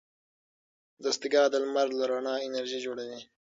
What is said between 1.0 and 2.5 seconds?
دستګاه د لمر له رڼا